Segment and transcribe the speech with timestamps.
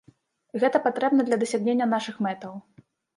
[0.61, 2.57] Гэта патрэбна для дасягнення нашых мэтаў.